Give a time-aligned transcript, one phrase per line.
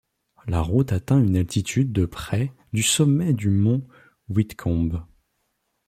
[0.47, 3.85] La route atteint une altitude de près du sommet du mont
[4.29, 5.05] Whitcomb.